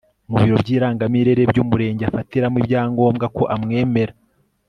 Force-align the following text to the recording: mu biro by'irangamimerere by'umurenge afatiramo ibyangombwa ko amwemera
mu 0.29 0.35
biro 0.41 0.55
by'irangamimerere 0.63 1.41
by'umurenge 1.51 2.03
afatiramo 2.05 2.57
ibyangombwa 2.61 3.25
ko 3.35 3.43
amwemera 3.55 4.13